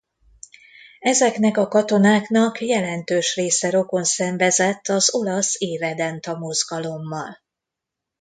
[0.99, 7.37] Ezeknek a katonáknak jelentős része rokonszenvezett az olasz irredenta mozgalommal.